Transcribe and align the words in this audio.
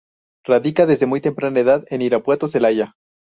Radica 0.45 0.87
desde 0.87 1.05
muy 1.05 1.21
temprana 1.21 1.59
edad 1.59 1.85
en 1.91 2.01
Irapuato, 2.01 2.47
Celaya. 2.47 2.95